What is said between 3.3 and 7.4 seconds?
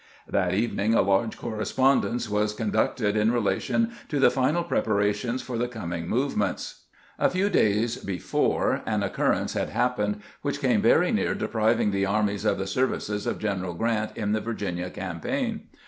relation to the final preparations for the coming movements. A